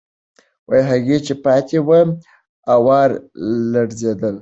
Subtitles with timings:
[0.89, 2.09] هغه چې پاتې ول،
[2.75, 3.09] آوار
[3.71, 4.35] لړزېدل.